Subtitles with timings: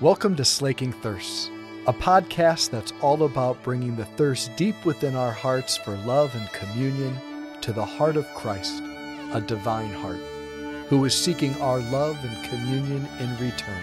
[0.00, 1.50] Welcome to Slaking Thirsts,
[1.88, 6.48] a podcast that's all about bringing the thirst deep within our hearts for love and
[6.52, 7.18] communion
[7.62, 8.80] to the heart of Christ,
[9.32, 10.20] a divine heart,
[10.86, 13.82] who is seeking our love and communion in return.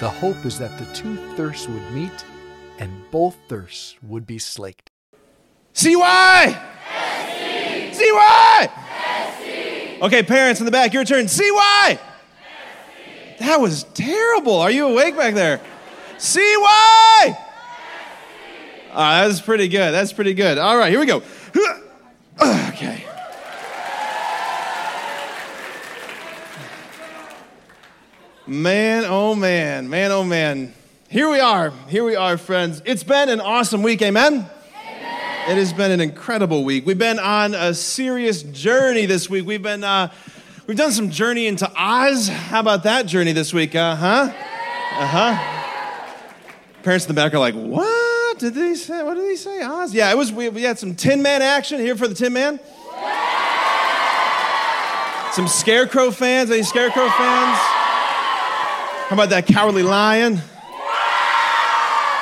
[0.00, 2.24] The hope is that the two thirsts would meet
[2.80, 4.90] and both thirsts would be slaked.
[5.74, 6.60] CY!
[7.92, 8.70] CY!
[10.02, 11.28] Okay, parents in the back, your turn.
[11.28, 12.00] CY!
[13.38, 14.60] That was terrible.
[14.60, 15.60] Are you awake back there?
[16.18, 17.38] CY!
[18.92, 19.92] All right, that's pretty good.
[19.92, 20.56] That's pretty good.
[20.58, 21.22] All right, here we go.
[22.74, 23.04] Okay.
[28.46, 30.74] Man, oh man, man, oh man.
[31.08, 31.72] Here we are.
[31.88, 32.82] Here we are, friends.
[32.84, 34.50] It's been an awesome week, amen?
[35.46, 36.84] It has been an incredible week.
[36.84, 39.46] We've been on a serious journey this week.
[39.46, 40.12] We've been uh,
[40.66, 42.28] we've done some journey into Oz.
[42.28, 43.74] How about that journey this week?
[43.74, 44.32] Uh huh.
[44.92, 45.60] Uh huh.
[46.82, 49.02] Parents in the back are like, "What did they say?
[49.02, 49.62] What did he say?
[49.62, 49.94] Oz?
[49.94, 50.32] Yeah, it was.
[50.32, 52.60] We, we had some Tin Man action here for the Tin Man.
[55.32, 56.50] Some Scarecrow fans.
[56.50, 57.58] Any Scarecrow fans?
[59.08, 60.40] How about that Cowardly Lion?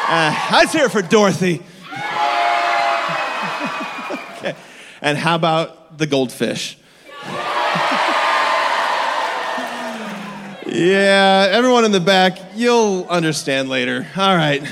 [0.09, 1.63] Uh, let's hear it for Dorothy.
[4.39, 4.55] okay.
[5.01, 6.79] And how about the goldfish?
[10.75, 14.07] Yeah, everyone in the back, you'll understand later.
[14.17, 14.63] All right.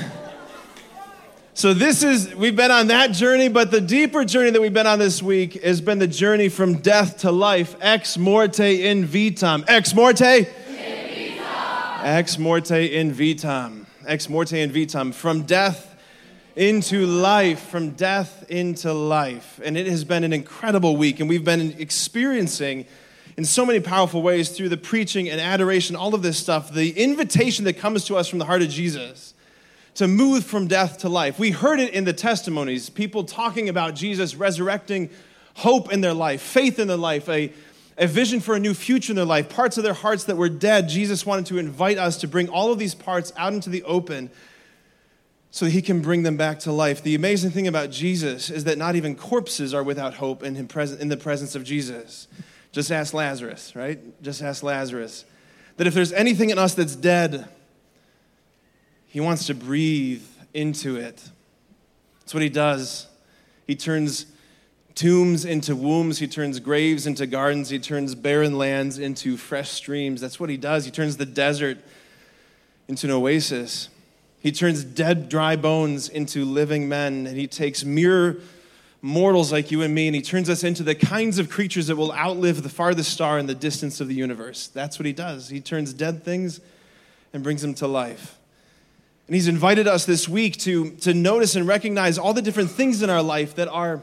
[1.53, 4.87] So, this is, we've been on that journey, but the deeper journey that we've been
[4.87, 7.75] on this week has been the journey from death to life.
[7.81, 9.63] Ex morte in vitam.
[9.67, 10.47] Ex morte?
[12.03, 13.85] Ex morte in vitam.
[14.07, 15.13] Ex morte in vitam.
[15.13, 15.95] From death
[16.55, 17.59] into life.
[17.69, 19.61] From death into life.
[19.63, 22.87] And it has been an incredible week, and we've been experiencing
[23.41, 26.91] in so many powerful ways through the preaching and adoration, all of this stuff, the
[26.91, 29.33] invitation that comes to us from the heart of Jesus
[29.95, 31.39] to move from death to life.
[31.39, 35.09] We heard it in the testimonies, people talking about Jesus resurrecting
[35.55, 37.51] hope in their life, faith in their life, a
[37.97, 40.47] a vision for a new future in their life, parts of their hearts that were
[40.47, 40.87] dead.
[40.87, 44.29] Jesus wanted to invite us to bring all of these parts out into the open
[45.49, 47.01] so he can bring them back to life.
[47.01, 50.67] The amazing thing about Jesus is that not even corpses are without hope in, him
[50.67, 52.27] present, in the presence of Jesus.
[52.71, 53.99] Just ask Lazarus, right?
[54.21, 55.25] Just ask Lazarus.
[55.77, 57.47] That if there's anything in us that's dead,
[59.07, 60.23] he wants to breathe
[60.53, 61.21] into it.
[62.21, 63.07] That's what he does.
[63.67, 64.25] He turns
[64.95, 66.19] tombs into wombs.
[66.19, 67.69] He turns graves into gardens.
[67.69, 70.21] He turns barren lands into fresh streams.
[70.21, 70.85] That's what he does.
[70.85, 71.77] He turns the desert
[72.87, 73.89] into an oasis.
[74.39, 77.27] He turns dead, dry bones into living men.
[77.27, 78.39] And he takes mere
[79.01, 81.95] mortals like you and me and he turns us into the kinds of creatures that
[81.95, 84.67] will outlive the farthest star in the distance of the universe.
[84.67, 85.49] That's what he does.
[85.49, 86.61] He turns dead things
[87.33, 88.37] and brings them to life.
[89.27, 93.01] And he's invited us this week to, to notice and recognize all the different things
[93.01, 94.01] in our life that are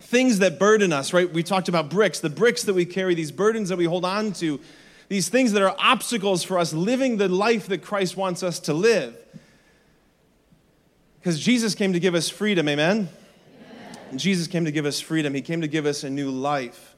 [0.00, 1.32] things that burden us, right?
[1.32, 4.32] We talked about bricks, the bricks that we carry, these burdens that we hold on
[4.34, 4.60] to,
[5.08, 8.74] these things that are obstacles for us living the life that Christ wants us to
[8.74, 9.16] live.
[11.20, 13.08] Because Jesus came to give us freedom, amen?
[14.16, 15.34] Jesus came to give us freedom.
[15.34, 16.94] He came to give us a new life.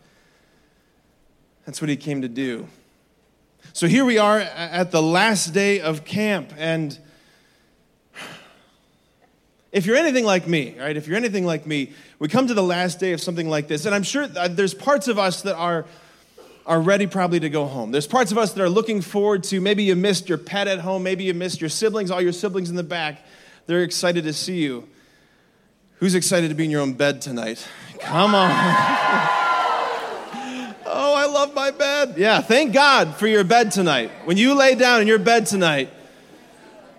[1.64, 2.68] That's what he came to do.
[3.72, 6.98] So here we are at the last day of camp, and
[9.72, 12.62] if you're anything like me, right, if you're anything like me, we come to the
[12.62, 15.84] last day of something like this, and I'm sure there's parts of us that are,
[16.64, 17.90] are ready probably to go home.
[17.90, 20.78] There's parts of us that are looking forward to maybe you missed your pet at
[20.78, 23.26] home, maybe you missed your siblings, all your siblings in the back.
[23.66, 24.88] They're excited to see you.
[25.98, 27.66] Who's excited to be in your own bed tonight?
[28.00, 28.50] Come on.
[30.84, 32.16] oh, I love my bed.
[32.18, 34.10] Yeah, thank God for your bed tonight.
[34.26, 35.88] When you lay down in your bed tonight,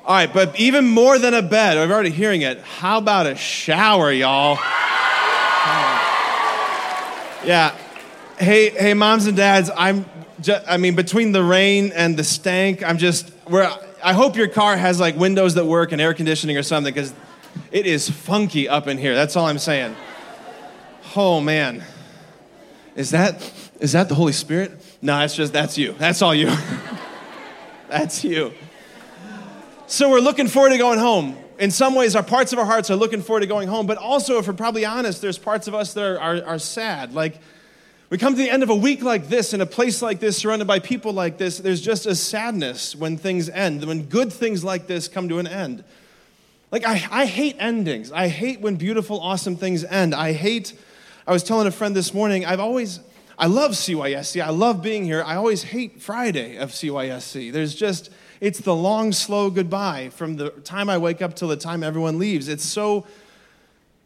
[0.03, 2.59] all right, but even more than a bed, I'm already hearing it.
[2.61, 4.55] How about a shower, y'all?
[7.45, 7.77] Yeah.
[8.39, 10.05] Hey, hey, moms and dads, I'm
[10.41, 13.71] just, I mean, between the rain and the stank, I'm just, we're,
[14.03, 17.13] I hope your car has like windows that work and air conditioning or something because
[17.71, 19.15] it is funky up in here.
[19.15, 19.95] That's all I'm saying.
[21.15, 21.83] Oh, man.
[22.95, 24.71] Is that, is that the Holy Spirit?
[25.01, 25.93] No, it's just, that's you.
[25.93, 26.51] That's all you.
[27.89, 28.53] that's you.
[29.85, 31.37] So we're looking forward to going home.
[31.59, 33.97] In some ways, our parts of our hearts are looking forward to going home, but
[33.97, 37.13] also, if we're probably honest, there's parts of us that are, are, are sad.
[37.13, 37.39] Like,
[38.09, 40.37] we come to the end of a week like this, in a place like this,
[40.37, 44.63] surrounded by people like this, there's just a sadness when things end, when good things
[44.63, 45.83] like this come to an end.
[46.71, 48.11] Like, I, I hate endings.
[48.11, 50.13] I hate when beautiful, awesome things end.
[50.13, 50.73] I hate,
[51.25, 52.99] I was telling a friend this morning, I've always,
[53.39, 54.43] I love CYSC.
[54.43, 55.23] I love being here.
[55.23, 57.53] I always hate Friday of CYSC.
[57.53, 58.09] There's just,
[58.41, 62.19] It's the long, slow goodbye from the time I wake up till the time everyone
[62.19, 62.49] leaves.
[62.49, 63.07] It's so,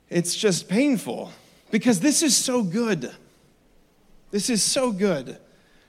[0.09, 1.31] it's just painful
[1.71, 3.11] because this is so good.
[4.29, 5.37] This is so good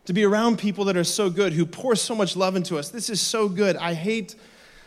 [0.07, 2.89] to be around people that are so good, who pour so much love into us.
[2.89, 3.77] This is so good.
[3.77, 4.35] I hate.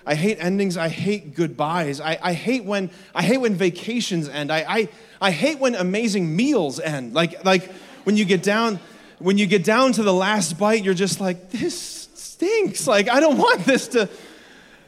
[0.05, 0.77] I hate endings.
[0.77, 1.99] I hate goodbyes.
[1.99, 4.51] I, I, hate when I hate when vacations end.
[4.51, 7.13] I, I, I hate when amazing meals end.
[7.13, 7.71] Like, like
[8.03, 8.79] when you get down,
[9.19, 12.85] when you get down to the last bite, you're just like, this stinks.
[12.87, 14.09] Like, I don't want this to.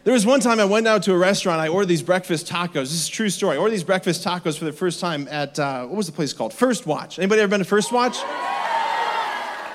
[0.03, 1.59] There was one time I went out to a restaurant.
[1.59, 2.73] I ordered these breakfast tacos.
[2.73, 3.57] This is a true story.
[3.57, 6.31] I ordered these breakfast tacos for the first time at, uh, what was the place
[6.31, 6.53] called?
[6.53, 7.19] First Watch.
[7.19, 8.15] Anybody ever been to First Watch?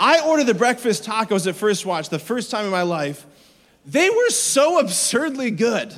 [0.05, 3.27] I ordered the breakfast tacos at First Watch the first time in my life.
[3.85, 5.93] They were so absurdly good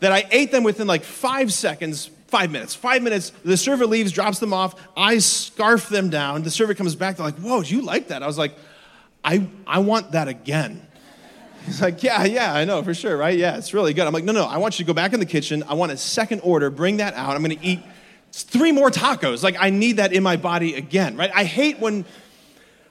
[0.00, 2.74] that I ate them within like five seconds, five minutes.
[2.74, 4.74] Five minutes, the server leaves, drops them off.
[4.96, 6.42] I scarf them down.
[6.42, 7.16] The server comes back.
[7.16, 8.22] They're like, whoa, you like that?
[8.22, 8.56] I was like,
[9.22, 10.86] I, I want that again.
[11.66, 13.36] He's like, yeah, yeah, I know for sure, right?
[13.36, 14.06] Yeah, it's really good.
[14.06, 15.62] I'm like, no, no, I want you to go back in the kitchen.
[15.64, 16.70] I want a second order.
[16.70, 17.36] Bring that out.
[17.36, 17.80] I'm going to eat
[18.32, 19.42] three more tacos.
[19.42, 21.30] Like, I need that in my body again, right?
[21.34, 22.06] I hate when,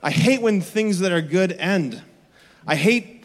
[0.03, 2.01] I hate when things that are good end.
[2.67, 3.18] I hate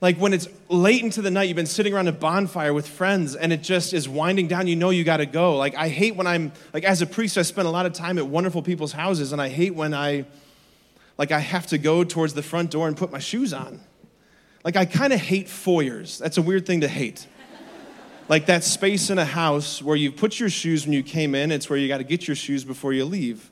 [0.00, 3.34] like when it's late into the night, you've been sitting around a bonfire with friends
[3.34, 5.56] and it just is winding down, you know you got to go.
[5.56, 8.18] Like I hate when I'm like as a priest I spend a lot of time
[8.18, 10.26] at wonderful people's houses and I hate when I
[11.16, 13.80] like I have to go towards the front door and put my shoes on.
[14.64, 16.18] Like I kind of hate foyers.
[16.18, 17.26] That's a weird thing to hate.
[18.28, 21.50] like that space in a house where you put your shoes when you came in,
[21.50, 23.50] it's where you got to get your shoes before you leave.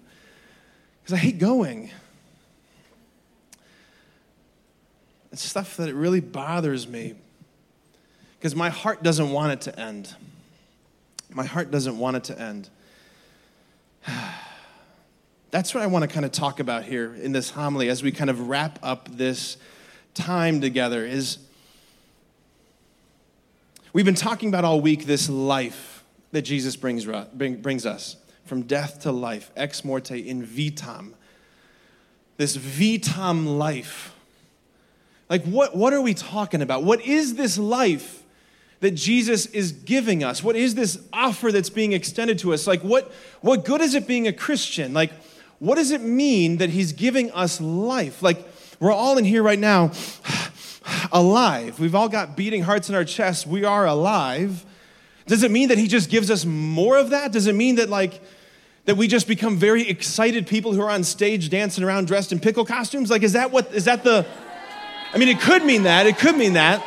[1.06, 1.90] Cuz I hate going.
[5.34, 7.14] It's stuff that it really bothers me
[8.38, 10.14] because my heart doesn't want it to end.
[11.32, 12.70] My heart doesn't want it to end.
[15.50, 18.12] That's what I want to kind of talk about here in this homily as we
[18.12, 19.56] kind of wrap up this
[20.14, 21.38] time together is
[23.92, 28.14] we've been talking about all week this life that Jesus brings, brings us
[28.44, 31.14] from death to life, ex morte in vitam.
[32.36, 34.13] This vitam life
[35.34, 36.84] like, what, what are we talking about?
[36.84, 38.22] What is this life
[38.78, 40.44] that Jesus is giving us?
[40.44, 42.68] What is this offer that's being extended to us?
[42.68, 43.10] Like, what,
[43.40, 44.94] what good is it being a Christian?
[44.94, 45.10] Like,
[45.58, 48.22] what does it mean that he's giving us life?
[48.22, 48.46] Like,
[48.78, 49.90] we're all in here right now
[51.12, 51.80] alive.
[51.80, 53.44] We've all got beating hearts in our chests.
[53.44, 54.64] We are alive.
[55.26, 57.32] Does it mean that he just gives us more of that?
[57.32, 58.22] Does it mean that, like,
[58.84, 62.38] that we just become very excited people who are on stage dancing around dressed in
[62.38, 63.10] pickle costumes?
[63.10, 64.24] Like, is that what, is that the,
[65.14, 66.06] I mean, it could mean that.
[66.06, 66.84] It could mean that.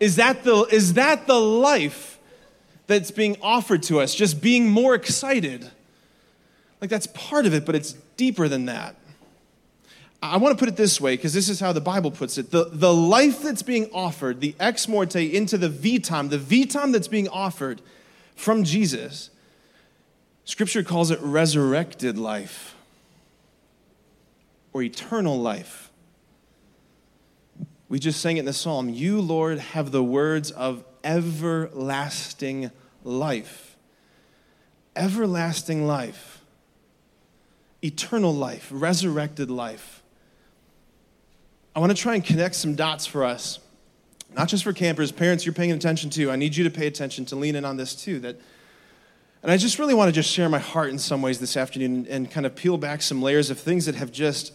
[0.00, 2.18] Is that the, is that the life
[2.86, 4.14] that's being offered to us?
[4.14, 5.70] Just being more excited?
[6.80, 8.96] Like, that's part of it, but it's deeper than that.
[10.22, 12.50] I want to put it this way because this is how the Bible puts it.
[12.50, 17.08] The, the life that's being offered, the ex morte into the vitam, the vitam that's
[17.08, 17.82] being offered
[18.34, 19.28] from Jesus,
[20.44, 22.74] Scripture calls it resurrected life
[24.72, 25.91] or eternal life.
[27.92, 32.70] We just sang it in the psalm You, Lord, have the words of everlasting
[33.04, 33.76] life.
[34.96, 36.40] Everlasting life.
[37.84, 38.66] Eternal life.
[38.70, 40.02] Resurrected life.
[41.76, 43.58] I want to try and connect some dots for us.
[44.34, 46.30] Not just for campers, parents, you're paying attention too.
[46.30, 48.20] I need you to pay attention to lean in on this too.
[48.20, 48.40] That,
[49.42, 52.06] and I just really want to just share my heart in some ways this afternoon
[52.08, 54.54] and kind of peel back some layers of things that have just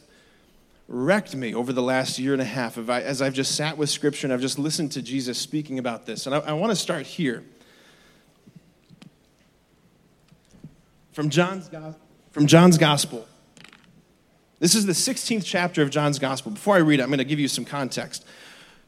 [0.88, 4.28] wrecked me over the last year and a half as I've just sat with Scripture
[4.28, 6.26] and I've just listened to Jesus speaking about this.
[6.26, 7.44] And I, I want to start here.
[11.12, 11.70] From John's,
[12.32, 13.28] from John's Gospel.
[14.60, 16.52] This is the 16th chapter of John's Gospel.
[16.52, 18.26] Before I read it, I'm going to give you some context.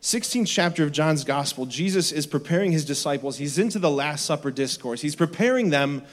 [0.01, 3.38] 16th chapter of John's Gospel, Jesus is preparing his disciples.
[3.38, 5.01] He's into the Last Supper discourse.
[5.01, 6.03] He's preparing them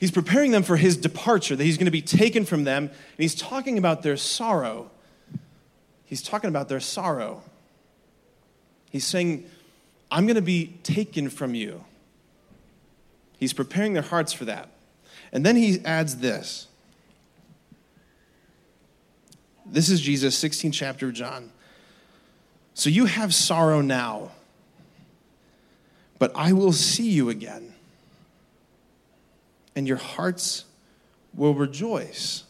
[0.00, 2.88] He's preparing them for his departure, that he's going to be taken from them.
[2.88, 4.90] And he's talking about their sorrow
[6.04, 7.42] he's talking about their sorrow.
[8.90, 9.48] He's saying,
[10.10, 11.84] I'm going to be taken from you.
[13.38, 14.68] He's preparing their hearts for that.
[15.32, 16.68] And then he adds this.
[19.66, 21.50] This is Jesus, 16th chapter of John.
[22.74, 24.32] So you have sorrow now,
[26.18, 27.72] but I will see you again,
[29.74, 30.64] and your hearts
[31.34, 32.44] will rejoice,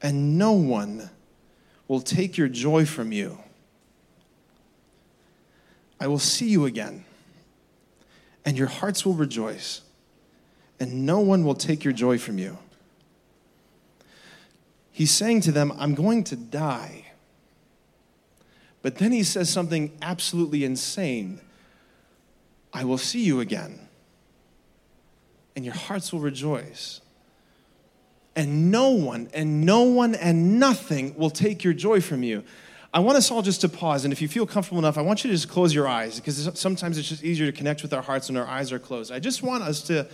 [0.00, 1.10] and no one
[1.88, 3.38] will take your joy from you.
[6.00, 7.04] I will see you again,
[8.44, 9.82] and your hearts will rejoice,
[10.80, 12.58] and no one will take your joy from you.
[14.90, 17.06] He's saying to them, I'm going to die,
[18.82, 21.40] But then he says something absolutely insane
[22.74, 23.86] I will see you again,
[25.54, 27.02] and your hearts will rejoice.
[28.34, 32.44] And no one, and no one, and nothing will take your joy from you.
[32.94, 35.24] I want us all just to pause, and if you feel comfortable enough, I want
[35.24, 38.02] you to just close your eyes because sometimes it's just easier to connect with our
[38.02, 39.12] hearts when our eyes are closed.
[39.12, 40.06] I just want us to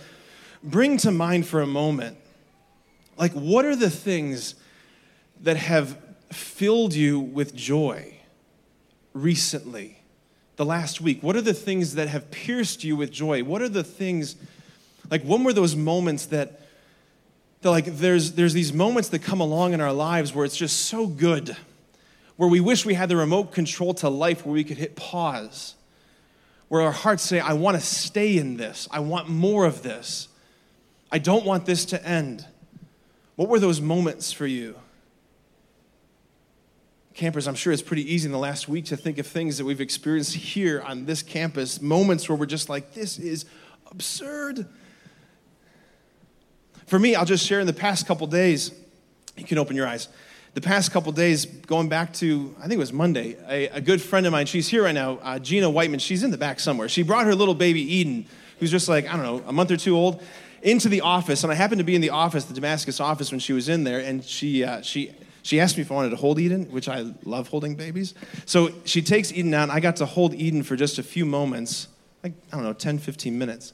[0.63, 2.17] bring to mind for a moment
[3.17, 4.55] like, what are the things
[5.41, 5.97] that have
[6.31, 8.17] filled you with joy
[9.13, 10.01] recently,
[10.55, 11.21] the last week?
[11.21, 13.43] What are the things that have pierced you with joy?
[13.43, 14.37] What are the things,
[15.11, 16.61] like, when were those moments that,
[17.61, 20.85] that like, there's, there's these moments that come along in our lives where it's just
[20.85, 21.55] so good,
[22.37, 25.75] where we wish we had the remote control to life where we could hit pause,
[26.69, 30.29] where our hearts say, I want to stay in this, I want more of this,
[31.11, 32.45] I don't want this to end.
[33.35, 34.75] What were those moments for you?
[37.13, 39.65] Campers, I'm sure it's pretty easy in the last week to think of things that
[39.65, 43.43] we've experienced here on this campus, moments where we're just like, this is
[43.91, 44.65] absurd.
[46.89, 48.71] For me, I'll just share in the past couple days,
[49.37, 50.07] you can open your eyes.
[50.55, 54.01] The past couple days, going back to, I think it was Monday, a, a good
[54.01, 56.89] friend of mine, she's here right now, uh, Gina Whiteman, she's in the back somewhere.
[56.89, 58.25] She brought her little baby Eden,
[58.59, 60.23] who's just like, I don't know, a month or two old
[60.63, 63.39] into the office, and I happened to be in the office, the Damascus office, when
[63.39, 65.11] she was in there, and she, uh, she,
[65.43, 68.15] she asked me if I wanted to hold Eden, which I love holding babies.
[68.47, 71.23] So she takes Eden out, and I got to hold Eden for just a few
[71.23, 71.87] moments,
[72.23, 73.73] like, I don't know, 10, 15 minutes.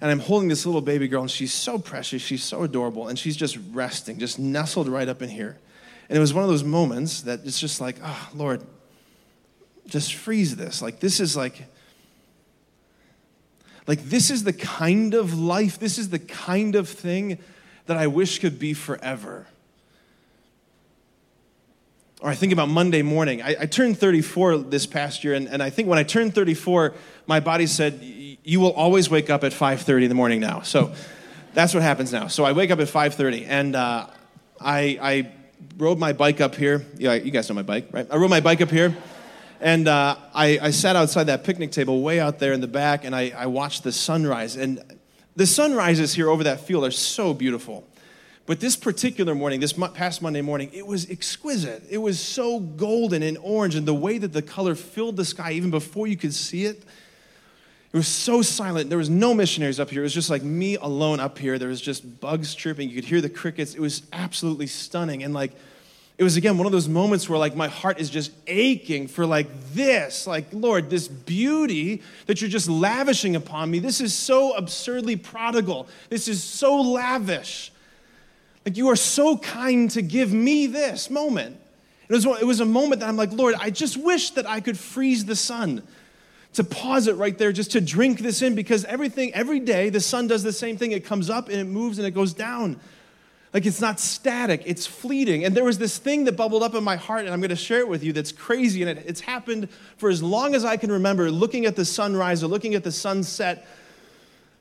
[0.00, 3.18] And I'm holding this little baby girl, and she's so precious, she's so adorable, and
[3.18, 5.58] she's just resting, just nestled right up in here.
[6.08, 8.62] And it was one of those moments that it's just like, oh, Lord,
[9.86, 10.82] just freeze this.
[10.82, 11.64] Like, this is like,
[13.86, 17.38] like, this is the kind of life, this is the kind of thing
[17.86, 19.46] that I wish could be forever.
[22.20, 23.42] Or I think about Monday morning.
[23.42, 26.94] I, I turned 34 this past year, and, and I think when I turned 34,
[27.26, 28.00] my body said,
[28.48, 30.60] You will always wake up at 5:30 in the morning now.
[30.60, 30.92] So
[31.52, 32.28] that's what happens now.
[32.28, 34.06] So I wake up at 5:30, and uh,
[34.60, 35.32] I, I
[35.76, 36.86] rode my bike up here.
[36.96, 38.06] Yeah, you guys know my bike, right?
[38.08, 38.96] I rode my bike up here.
[39.60, 43.04] And uh, I, I, sat outside that picnic table way out there in the back,
[43.04, 44.54] and I, I watched the sunrise.
[44.54, 44.80] And
[45.34, 47.84] the sunrises here over that field are so beautiful.
[48.44, 51.82] But this particular morning, this past Monday morning, it was exquisite.
[51.90, 55.50] It was so golden and orange, and the way that the color filled the sky
[55.52, 56.84] even before you could see it,
[57.96, 58.90] it was so silent.
[58.90, 60.02] There was no missionaries up here.
[60.02, 61.58] It was just like me alone up here.
[61.58, 62.90] There was just bugs chirping.
[62.90, 63.74] You could hear the crickets.
[63.74, 65.22] It was absolutely stunning.
[65.22, 65.52] And like,
[66.18, 69.24] it was again one of those moments where like my heart is just aching for
[69.26, 74.56] like this like lord this beauty that you're just lavishing upon me this is so
[74.56, 77.70] absurdly prodigal this is so lavish
[78.64, 81.60] like you are so kind to give me this moment
[82.08, 84.58] it was, it was a moment that i'm like lord i just wish that i
[84.58, 85.82] could freeze the sun
[86.56, 90.00] to pause it right there just to drink this in because everything every day the
[90.00, 92.78] sun does the same thing it comes up and it moves and it goes down
[93.56, 95.46] like it's not static, it's fleeting.
[95.46, 97.56] And there was this thing that bubbled up in my heart, and I'm going to
[97.56, 98.82] share it with you that's crazy.
[98.82, 102.44] And it, it's happened for as long as I can remember, looking at the sunrise
[102.44, 103.66] or looking at the sunset.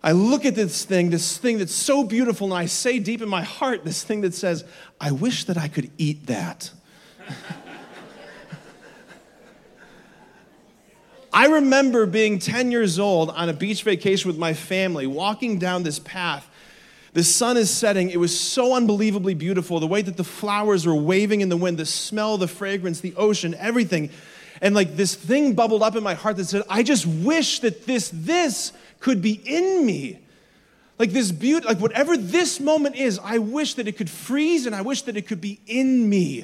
[0.01, 3.27] I look at this thing, this thing that's so beautiful, and I say deep in
[3.27, 4.63] my heart, this thing that says,
[5.01, 6.71] I wish that I could eat that.
[11.35, 15.83] I remember being 10 years old on a beach vacation with my family, walking down
[15.83, 16.49] this path
[17.15, 18.09] the sun is setting.
[18.09, 19.79] It was so unbelievably beautiful.
[19.79, 23.15] The way that the flowers were waving in the wind, the smell, the fragrance, the
[23.15, 24.09] ocean, everything.
[24.61, 27.85] And like this thing bubbled up in my heart that said, I just wish that
[27.85, 30.19] this, this could be in me.
[30.99, 34.75] Like this beauty, like whatever this moment is, I wish that it could freeze and
[34.75, 36.43] I wish that it could be in me.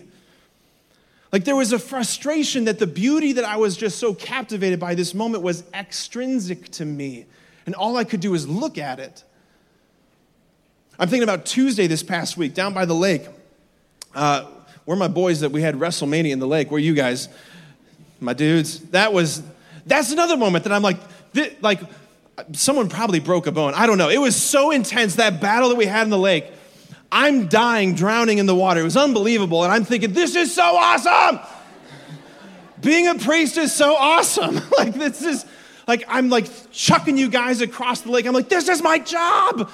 [1.31, 4.95] Like there was a frustration that the beauty that I was just so captivated by
[4.95, 7.25] this moment was extrinsic to me.
[7.65, 9.23] And all I could do is look at it.
[10.99, 13.27] I'm thinking about Tuesday this past week down by the lake.
[14.13, 14.45] Uh,
[14.85, 16.69] where my boys that we had WrestleMania in the lake?
[16.69, 17.29] Where you guys,
[18.19, 18.79] my dudes?
[18.89, 19.41] That was
[19.85, 20.99] that's another moment that I'm like,
[21.61, 21.79] like
[22.53, 23.73] someone probably broke a bone.
[23.73, 24.09] I don't know.
[24.09, 26.45] It was so intense that battle that we had in the lake.
[27.11, 28.81] I'm dying, drowning in the water.
[28.81, 31.39] It was unbelievable, and I'm thinking, this is so awesome.
[32.79, 34.61] Being a priest is so awesome.
[34.77, 35.45] like this is
[35.87, 38.25] like I'm like chucking you guys across the lake.
[38.25, 39.69] I'm like, this is my job.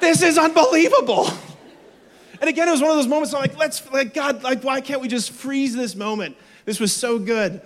[0.00, 1.30] This is unbelievable.
[2.40, 4.82] And again, it was one of those moments I'm like, let's, like, God, like, why
[4.82, 6.36] can't we just freeze this moment?
[6.66, 7.62] This was so good.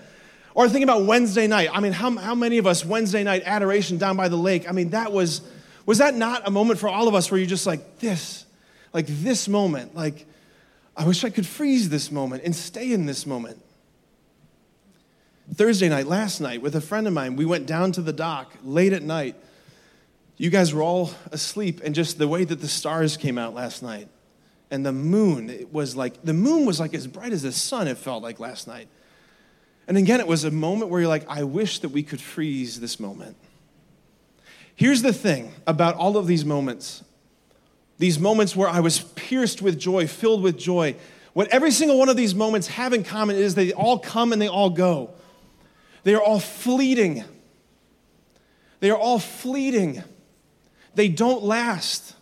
[0.55, 1.71] Or think about Wednesday night.
[1.73, 4.73] I mean, how, how many of us, Wednesday night adoration down by the lake, I
[4.73, 5.41] mean, that was,
[5.89, 8.45] was that not a moment for all of us where you're just like, this,
[8.93, 10.27] like this moment, like,
[10.95, 13.59] I wish I could freeze this moment and stay in this moment.
[15.55, 18.53] Thursday night, last night, with a friend of mine, we went down to the dock
[18.63, 19.35] late at night.
[20.37, 23.83] You guys were all asleep, and just the way that the stars came out last
[23.83, 24.09] night,
[24.71, 27.89] and the moon, it was like, the moon was like as bright as the sun,
[27.89, 28.89] it felt like last night.
[29.87, 32.79] And again, it was a moment where you're like, I wish that we could freeze
[32.79, 33.39] this moment.
[34.79, 37.03] Here's the thing about all of these moments
[37.99, 40.95] these moments where I was pierced with joy, filled with joy.
[41.33, 44.41] What every single one of these moments have in common is they all come and
[44.41, 45.11] they all go.
[46.05, 47.25] They are all fleeting.
[48.79, 50.05] They are all fleeting.
[50.95, 52.15] They don't last.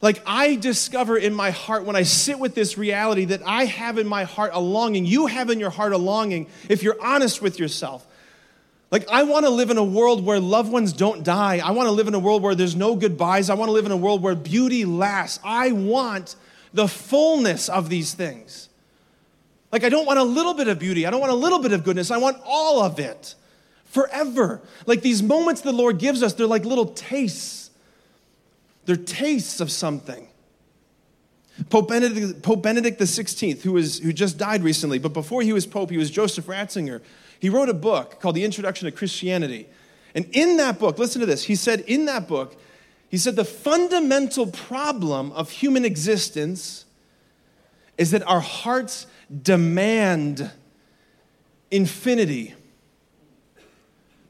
[0.00, 3.98] Like, I discover in my heart when I sit with this reality that I have
[3.98, 7.40] in my heart a longing, you have in your heart a longing, if you're honest
[7.40, 8.04] with yourself.
[8.90, 11.60] Like, I want to live in a world where loved ones don't die.
[11.62, 13.50] I want to live in a world where there's no goodbyes.
[13.50, 15.38] I want to live in a world where beauty lasts.
[15.44, 16.36] I want
[16.72, 18.68] the fullness of these things.
[19.70, 21.06] Like, I don't want a little bit of beauty.
[21.06, 22.10] I don't want a little bit of goodness.
[22.10, 23.34] I want all of it
[23.84, 24.62] forever.
[24.86, 27.68] Like, these moments the Lord gives us, they're like little tastes
[28.88, 30.28] they're tastes of something.
[31.68, 35.98] Pope Benedict, Pope Benedict XVI, who, just died recently, but before he was Pope, he
[35.98, 37.02] was Joseph Ratzinger.
[37.38, 39.68] He wrote a book called The Introduction to Christianity.
[40.14, 42.58] And in that book, listen to this, he said, in that book,
[43.08, 46.84] he said, the fundamental problem of human existence
[47.96, 49.06] is that our hearts
[49.42, 50.50] demand
[51.70, 52.54] infinity,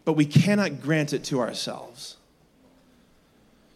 [0.04, 2.16] but we cannot grant it to ourselves.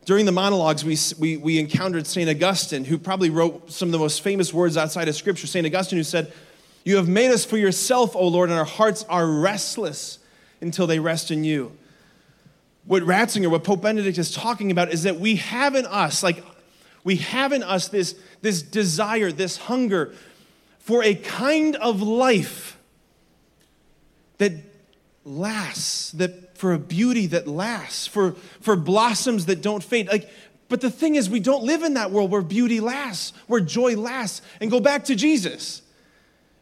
[0.04, 2.28] During the monologues, we, we, we encountered St.
[2.28, 5.46] Augustine, who probably wrote some of the most famous words outside of Scripture.
[5.46, 5.64] St.
[5.64, 6.32] Augustine, who said,
[6.84, 10.18] You have made us for yourself, O Lord, and our hearts are restless
[10.60, 11.76] until they rest in you.
[12.84, 16.44] What Ratzinger, what Pope Benedict is talking about is that we have in us, like,
[17.04, 20.14] we have in us this, this desire, this hunger
[20.80, 22.76] for a kind of life
[24.38, 24.52] that
[25.24, 30.08] lasts, that for a beauty that lasts, for, for blossoms that don't fade.
[30.08, 30.28] Like,
[30.68, 33.94] but the thing is, we don't live in that world where beauty lasts, where joy
[33.96, 34.42] lasts.
[34.60, 35.81] And go back to Jesus.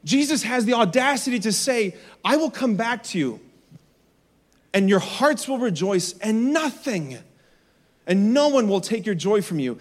[0.05, 3.41] Jesus has the audacity to say, I will come back to you,
[4.73, 7.19] and your hearts will rejoice, and nothing,
[8.07, 9.79] and no one will take your joy from you.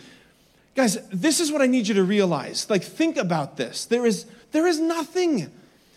[0.75, 2.69] Guys, this is what I need you to realize.
[2.69, 3.85] Like, think about this.
[3.85, 5.51] There is, there is nothing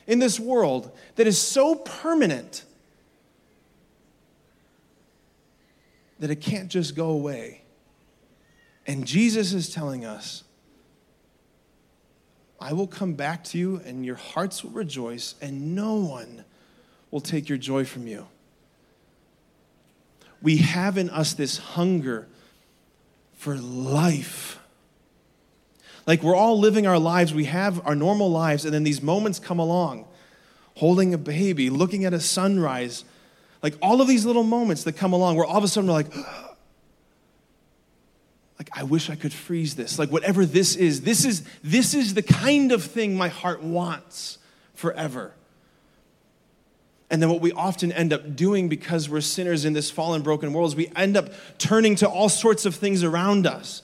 [0.07, 2.65] in this world that is so permanent
[6.19, 7.63] that it can't just go away.
[8.87, 10.45] And Jesus is telling us,
[12.63, 16.45] I will come back to you, and your hearts will rejoice, and no one
[17.11, 18.29] will take your joy from you.
[20.41, 22.29] We have in us this hunger
[23.35, 24.61] for life.
[26.07, 29.41] Like we're all living our lives, we have our normal lives, and then these moments
[29.41, 30.07] come along
[30.77, 33.05] holding a baby, looking at a sunrise,
[33.63, 35.95] like all of these little moments that come along where all of a sudden we're
[35.95, 36.13] like,
[38.63, 39.99] like I wish I could freeze this.
[39.99, 44.39] Like whatever this is, this is this is the kind of thing my heart wants
[44.75, 45.35] forever.
[47.11, 50.53] And then what we often end up doing because we're sinners in this fallen, broken
[50.53, 53.83] world is we end up turning to all sorts of things around us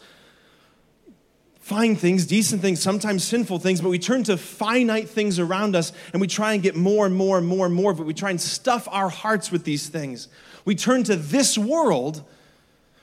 [1.58, 5.92] fine things, decent things, sometimes sinful things, but we turn to finite things around us
[6.12, 8.06] and we try and get more and more and more and more but.
[8.06, 10.28] We try and stuff our hearts with these things.
[10.64, 12.22] We turn to this world.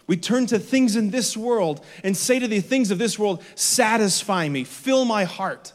[0.07, 3.43] We turn to things in this world and say to the things of this world,
[3.55, 5.73] satisfy me, fill my heart.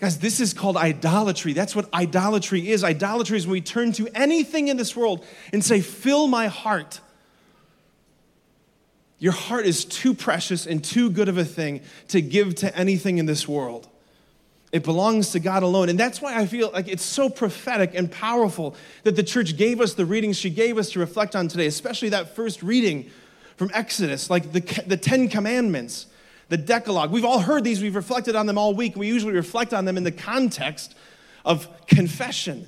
[0.00, 1.52] Guys, this is called idolatry.
[1.52, 2.82] That's what idolatry is.
[2.82, 7.00] Idolatry is when we turn to anything in this world and say, fill my heart.
[9.18, 13.18] Your heart is too precious and too good of a thing to give to anything
[13.18, 13.88] in this world.
[14.72, 15.90] It belongs to God alone.
[15.90, 19.82] And that's why I feel like it's so prophetic and powerful that the church gave
[19.82, 23.10] us the readings she gave us to reflect on today, especially that first reading
[23.56, 26.06] from Exodus, like the, the Ten Commandments,
[26.48, 27.12] the Decalogue.
[27.12, 28.96] We've all heard these, we've reflected on them all week.
[28.96, 30.94] We usually reflect on them in the context
[31.44, 32.66] of confession.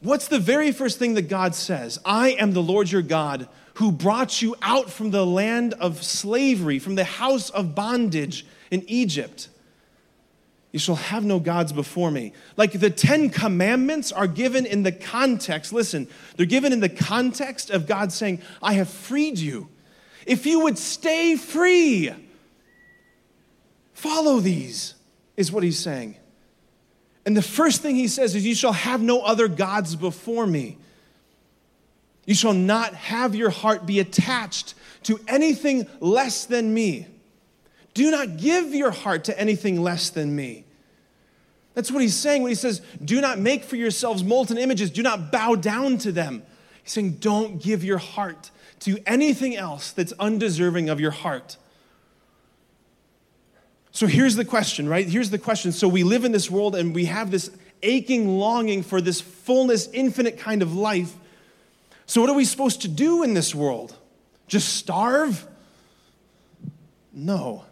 [0.00, 1.98] What's the very first thing that God says?
[2.06, 6.78] I am the Lord your God who brought you out from the land of slavery,
[6.78, 9.48] from the house of bondage in Egypt.
[10.76, 12.34] You shall have no gods before me.
[12.58, 17.70] Like the Ten Commandments are given in the context, listen, they're given in the context
[17.70, 19.70] of God saying, I have freed you.
[20.26, 22.12] If you would stay free,
[23.94, 24.92] follow these,
[25.38, 26.16] is what he's saying.
[27.24, 30.76] And the first thing he says is, You shall have no other gods before me.
[32.26, 37.06] You shall not have your heart be attached to anything less than me.
[37.94, 40.65] Do not give your heart to anything less than me.
[41.76, 45.02] That's what he's saying when he says, Do not make for yourselves molten images, do
[45.02, 46.42] not bow down to them.
[46.82, 51.58] He's saying, Don't give your heart to anything else that's undeserving of your heart.
[53.92, 55.06] So here's the question, right?
[55.06, 55.70] Here's the question.
[55.70, 57.50] So we live in this world and we have this
[57.82, 61.14] aching longing for this fullness, infinite kind of life.
[62.06, 63.94] So, what are we supposed to do in this world?
[64.46, 65.46] Just starve?
[67.12, 67.66] No.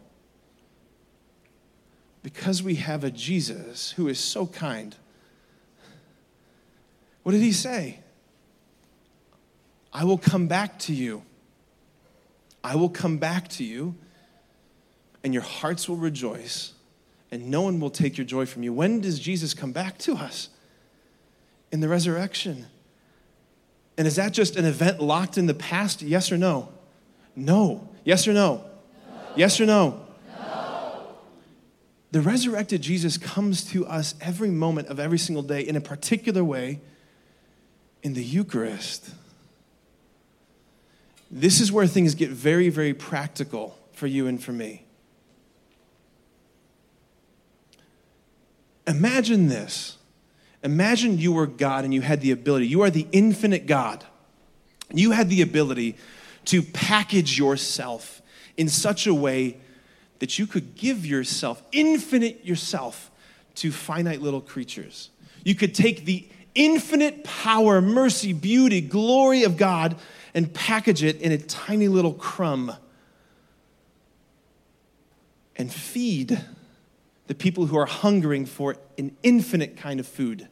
[2.25, 4.97] Because we have a Jesus who is so kind.
[7.23, 8.01] What did he say?
[9.93, 11.23] I will come back to you.
[12.65, 13.95] I will come back to you,
[15.23, 16.73] and your hearts will rejoice,
[17.31, 18.73] and no one will take your joy from you.
[18.73, 20.49] When does Jesus come back to us?
[21.73, 22.67] In the resurrection.
[23.99, 26.01] And is that just an event locked in the past?
[26.01, 26.71] Yes or no?
[27.37, 27.87] No.
[28.03, 28.57] Yes or no?
[28.57, 28.65] no.
[29.37, 30.04] Yes or no?
[32.15, 36.45] The resurrected Jesus comes to us every moment of every single day in a particular
[36.45, 36.81] way
[38.05, 39.11] in the Eucharist.
[41.29, 44.85] This is where things get very, very practical for you and for me.
[48.87, 49.99] Imagine this.
[50.63, 54.05] Imagine you were God and you had the ability, you are the infinite God.
[54.93, 55.97] You had the ability
[56.45, 58.23] to package yourself
[58.57, 59.57] in such a way
[60.19, 63.11] that you could give yourself, infinite yourself,
[63.57, 65.11] to finite little creatures.
[65.45, 69.97] You could take the infinite power, mercy, beauty, glory of God
[70.35, 72.73] and package it in a tiny little crumb
[75.57, 76.41] and feed
[77.27, 80.49] the people who are hungering for an infinite kind of food.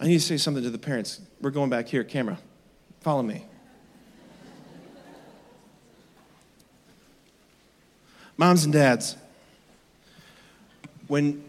[0.00, 1.20] I need to say something to the parents.
[1.40, 2.38] We're going back here, camera.
[3.00, 3.44] Follow me.
[8.36, 9.16] Moms and dads,
[11.06, 11.44] when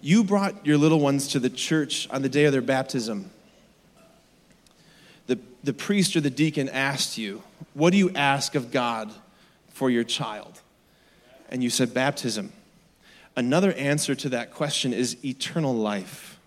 [0.00, 3.30] you brought your little ones to the church on the day of their baptism,
[5.26, 7.42] the, the priest or the deacon asked you,
[7.74, 9.12] What do you ask of God
[9.68, 10.60] for your child?
[11.50, 12.52] And you said, Baptism.
[13.36, 16.38] Another answer to that question is eternal life.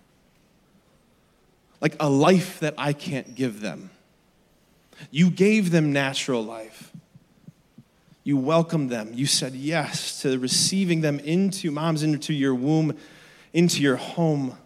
[1.80, 3.90] Like a life that I can't give them.
[5.12, 6.89] You gave them natural life.
[8.22, 9.10] You welcomed them.
[9.14, 12.96] You said yes to receiving them into, moms, into your womb,
[13.52, 14.56] into your home.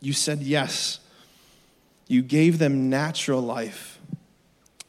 [0.00, 1.00] You said yes.
[2.06, 3.98] You gave them natural life.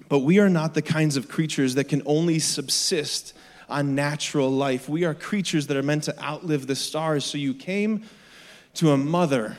[0.08, 3.34] But we are not the kinds of creatures that can only subsist
[3.70, 4.90] on natural life.
[4.90, 7.26] We are creatures that are meant to outlive the stars.
[7.26, 8.04] So you came
[8.76, 9.58] to a mother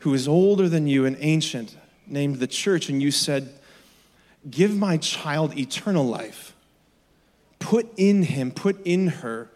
[0.00, 3.54] who is older than you and ancient, named the church, and you said,
[4.50, 6.54] Give my child eternal life.
[7.60, 9.48] Put in him, put in her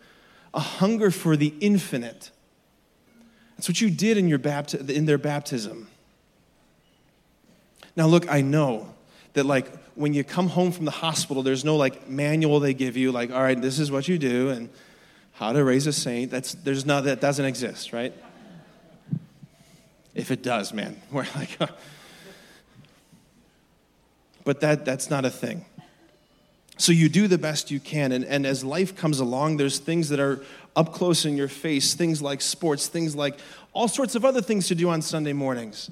[0.55, 2.31] a hunger for the infinite.
[3.57, 5.89] That's what you did in, your bapti- in their baptism.
[7.97, 8.95] Now, look, I know
[9.35, 12.97] that, like, when you come home from the hospital, there's no, like, manual they give
[12.97, 14.69] you, like, all right, this is what you do, and
[15.33, 16.31] how to raise a saint.
[16.31, 18.13] That's, there's not, that doesn't exist, right?
[20.15, 21.59] If it does, man, we're like,
[24.45, 25.65] but that, that's not a thing.
[26.77, 28.13] So you do the best you can.
[28.13, 30.43] And, and as life comes along, there's things that are
[30.75, 33.39] up close in your face, things like sports, things like
[33.73, 35.91] all sorts of other things to do on Sunday mornings.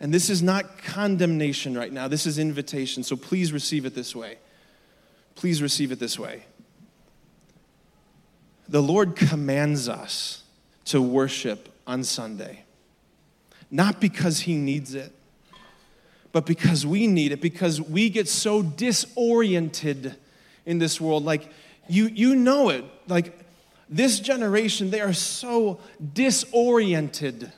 [0.00, 3.02] And this is not condemnation right now, this is invitation.
[3.02, 4.38] So please receive it this way.
[5.36, 6.44] Please receive it this way.
[8.68, 10.42] The Lord commands us
[10.86, 12.64] to worship on Sunday,
[13.70, 15.12] not because He needs it,
[16.36, 20.16] but because we need it, because we get so disoriented
[20.66, 21.24] in this world.
[21.24, 21.48] Like,
[21.88, 22.84] you, you know it.
[23.08, 23.32] Like,
[23.88, 25.80] this generation, they are so
[26.12, 27.50] disoriented.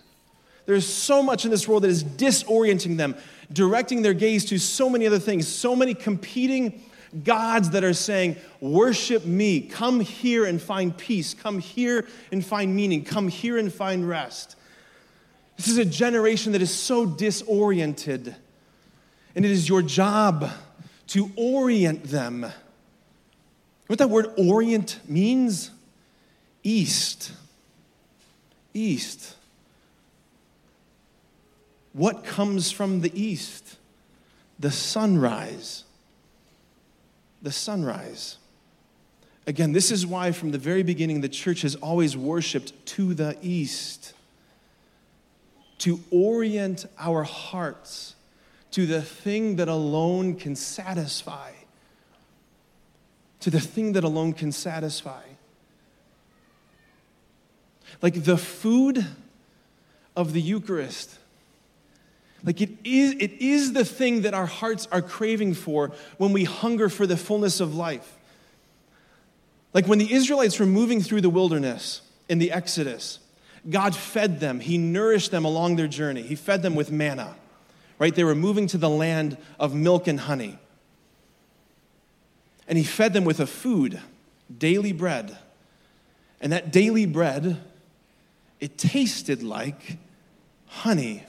[0.66, 3.16] There's so much in this world that is disorienting them,
[3.52, 6.80] directing their gaze to so many other things, so many competing
[7.24, 9.60] gods that are saying, Worship me.
[9.60, 11.34] Come here and find peace.
[11.34, 13.02] Come here and find meaning.
[13.02, 14.54] Come here and find rest.
[15.56, 18.36] This is a generation that is so disoriented.
[19.34, 20.50] And it is your job
[21.08, 22.46] to orient them.
[23.86, 25.70] What that word orient means?
[26.62, 27.32] East.
[28.74, 29.36] East.
[31.92, 33.76] What comes from the east?
[34.58, 35.84] The sunrise.
[37.42, 38.36] The sunrise.
[39.46, 43.38] Again, this is why from the very beginning the church has always worshiped to the
[43.40, 44.12] east.
[45.78, 48.14] To orient our hearts
[48.78, 51.50] to the thing that alone can satisfy.
[53.40, 55.24] To the thing that alone can satisfy.
[58.00, 59.04] Like the food
[60.14, 61.18] of the Eucharist.
[62.44, 66.44] Like it is, it is the thing that our hearts are craving for when we
[66.44, 68.16] hunger for the fullness of life.
[69.74, 73.18] Like when the Israelites were moving through the wilderness in the Exodus,
[73.68, 76.22] God fed them, He nourished them along their journey.
[76.22, 77.34] He fed them with manna,
[77.98, 78.14] right?
[78.14, 80.58] They were moving to the land of milk and honey.
[82.66, 84.00] And He fed them with a food,
[84.56, 85.36] daily bread.
[86.40, 87.58] And that daily bread,
[88.60, 89.96] it tasted like
[90.66, 91.24] honey.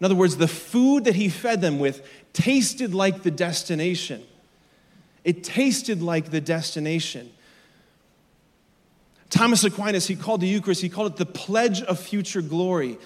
[0.00, 4.22] In other words, the food that He fed them with tasted like the destination.
[5.24, 7.32] It tasted like the destination.
[9.30, 12.98] Thomas Aquinas, he called the Eucharist, he called it the pledge of future glory.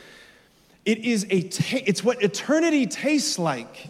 [0.86, 3.88] It is a, ta- it's what eternity tastes like.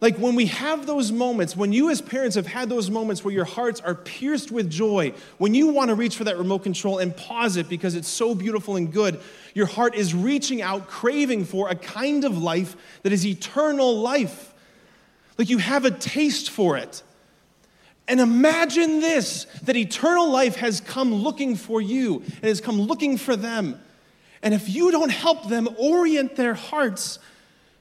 [0.00, 3.32] Like when we have those moments, when you as parents have had those moments where
[3.32, 6.98] your hearts are pierced with joy, when you want to reach for that remote control
[6.98, 9.20] and pause it because it's so beautiful and good,
[9.54, 14.52] your heart is reaching out, craving for a kind of life that is eternal life.
[15.38, 17.02] Like you have a taste for it.
[18.08, 23.16] And imagine this that eternal life has come looking for you and has come looking
[23.16, 23.80] for them.
[24.46, 27.18] And if you don't help them orient their hearts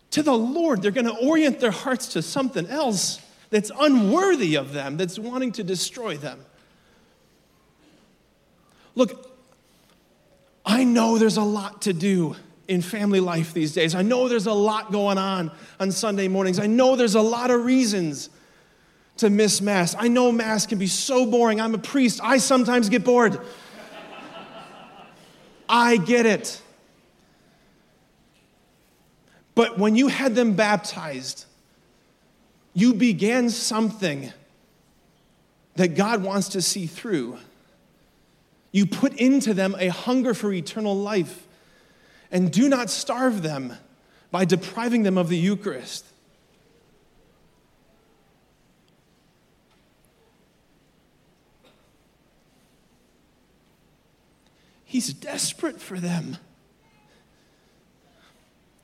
[0.10, 4.74] to the Lord, they're going to orient their hearts to something else that's unworthy of
[4.74, 6.44] them, that's wanting to destroy them.
[8.96, 9.32] Look,
[10.66, 12.36] I know there's a lot to do
[12.68, 13.94] in family life these days.
[13.94, 16.58] I know there's a lot going on on Sunday mornings.
[16.58, 18.32] I know there's a lot of reasons
[19.18, 19.96] to miss Mass.
[19.96, 21.62] I know Mass can be so boring.
[21.62, 22.22] I'm a priest.
[22.24, 23.40] I sometimes get bored.
[25.68, 26.62] I get it.
[29.54, 31.46] But when you had them baptized,
[32.74, 34.34] you began something
[35.76, 37.38] that God wants to see through.
[38.72, 41.48] You put into them a hunger for eternal life,
[42.32, 43.78] and do not starve them
[44.32, 46.06] by depriving them of the Eucharist.
[54.96, 56.38] He's desperate for them.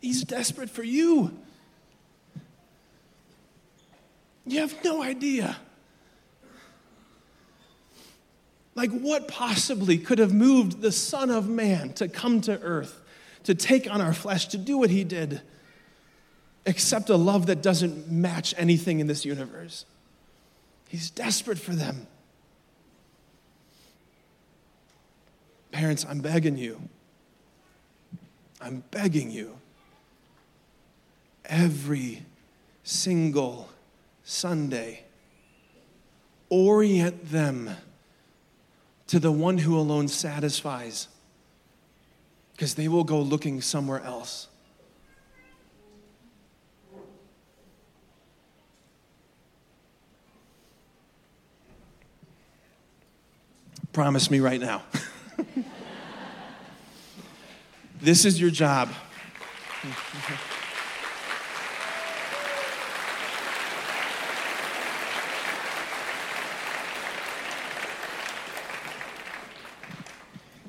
[0.01, 1.31] He's desperate for you.
[4.45, 5.55] You have no idea.
[8.75, 13.01] Like, what possibly could have moved the Son of Man to come to earth,
[13.45, 15.39] to take on our flesh, to do what he did,
[16.65, 19.85] except a love that doesn't match anything in this universe?
[20.89, 22.07] He's desperate for them.
[25.81, 26.79] Parents, I'm begging you.
[28.61, 29.57] I'm begging you.
[31.43, 32.23] Every
[32.83, 33.67] single
[34.23, 35.05] Sunday,
[36.49, 37.71] orient them
[39.07, 41.07] to the one who alone satisfies,
[42.51, 44.49] because they will go looking somewhere else.
[53.91, 54.83] Promise me right now.
[58.01, 58.89] this is your job.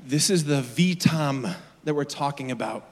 [0.05, 2.89] This is the vitam that we're talking about.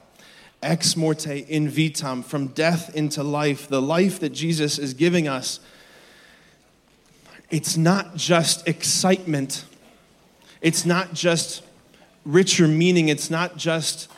[0.63, 5.59] Ex morte in vitam, from death into life, the life that Jesus is giving us.
[7.49, 9.65] It's not just excitement
[10.61, 11.63] it's not just
[12.23, 14.09] richer meaning, it's not just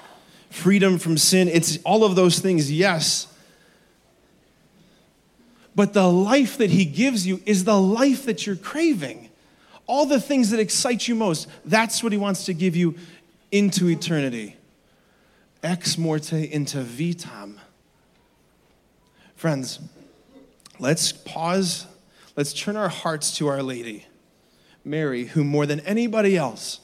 [0.54, 1.50] freedom from sin.
[1.50, 3.28] It's all of those things, yes.
[5.76, 9.30] But the life that He gives you is the life that you're craving.
[9.88, 12.96] All the things that excite you most, that's what He wants to give you
[13.52, 14.56] into eternity.
[15.64, 17.58] Ex morte into vitam.
[19.36, 19.80] Friends,
[20.80, 21.88] let's pause.
[22.36, 24.06] Let's turn our hearts to Our Lady.
[24.86, 26.80] Mary, who more than anybody else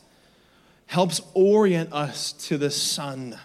[0.88, 3.38] helps orient us to the Son.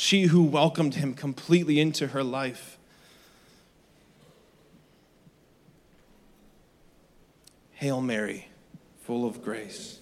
[0.00, 2.78] She who welcomed him completely into her life.
[7.72, 8.48] Hail Mary,
[9.02, 9.99] full of grace.